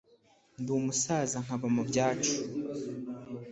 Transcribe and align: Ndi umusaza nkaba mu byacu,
Ndi 0.59 0.69
umusaza 0.79 1.37
nkaba 1.45 1.67
mu 1.75 1.83
byacu, 1.89 2.35